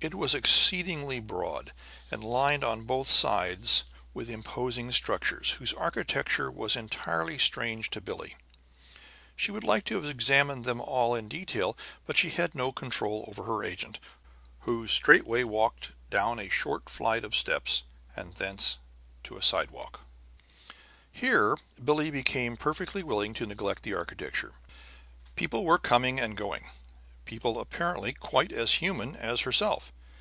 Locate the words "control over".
12.70-13.42